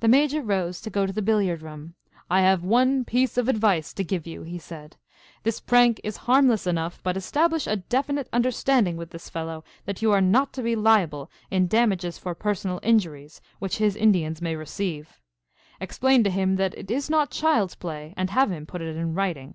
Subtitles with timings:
[0.00, 1.94] The Major rose to go to the billiard room.
[2.28, 4.98] "I have one piece of advice to give you," he said.
[5.44, 10.12] "This prank is harmless enough, but establish a definite understanding with this fellow that you
[10.12, 15.22] are not to be liable in damages for personal injuries which his Indians may receive.
[15.80, 19.14] Explain to him that it is not child's play and have him put it in
[19.14, 19.54] writing."